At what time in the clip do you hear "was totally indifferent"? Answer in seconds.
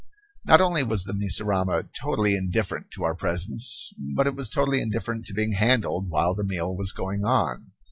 4.35-5.27